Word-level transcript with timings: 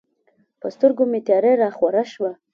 په 0.59 0.67
سترګو 0.75 1.03
مې 1.11 1.19
تیاره 1.27 1.51
راخوره 1.63 2.03
شوه. 2.13 2.31